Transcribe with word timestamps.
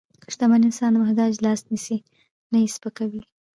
شتمن 0.33 0.61
انسان 0.67 0.89
د 0.93 0.95
محتاج 1.03 1.31
لاس 1.45 1.59
نیسي، 1.71 1.97
نه 2.51 2.57
یې 2.63 2.67
سپکوي. 2.75 3.21